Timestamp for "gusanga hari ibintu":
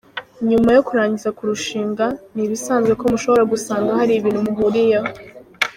3.53-4.39